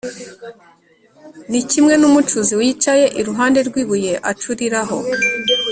Ni 1.51 1.61
kimwe 1.69 1.93
n’umucuzi 1.97 2.53
wicaye 2.59 3.05
iruhande 3.19 3.59
rw’ibuye 3.67 4.13
acuriraho, 4.31 4.97